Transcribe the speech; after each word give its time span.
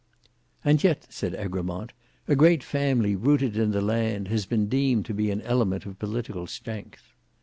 "And 0.65 0.83
yet," 0.83 1.05
said 1.13 1.35
Egremont, 1.35 1.93
"a 2.27 2.35
great 2.35 2.63
family 2.63 3.15
rooted 3.15 3.55
in 3.55 3.69
the 3.69 3.81
land, 3.81 4.29
has 4.29 4.47
been 4.47 4.65
deemed 4.67 5.05
to 5.05 5.13
be 5.13 5.29
an 5.29 5.43
element 5.43 5.85
of 5.85 5.99
political 5.99 6.47
strength." 6.47 7.03